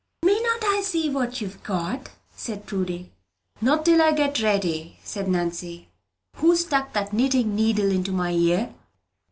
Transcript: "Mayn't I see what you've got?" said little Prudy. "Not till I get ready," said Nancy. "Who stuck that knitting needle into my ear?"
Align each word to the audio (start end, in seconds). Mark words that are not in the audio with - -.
"Mayn't 0.25 0.63
I 0.63 0.81
see 0.83 1.11
what 1.11 1.41
you've 1.41 1.61
got?" 1.61 2.09
said 2.35 2.55
little 2.55 2.65
Prudy. 2.69 3.11
"Not 3.61 3.85
till 3.85 4.01
I 4.01 4.13
get 4.13 4.41
ready," 4.41 4.97
said 5.03 5.27
Nancy. 5.29 5.89
"Who 6.37 6.55
stuck 6.55 6.93
that 6.93 7.13
knitting 7.13 7.53
needle 7.55 7.91
into 7.91 8.11
my 8.11 8.31
ear?" 8.31 8.73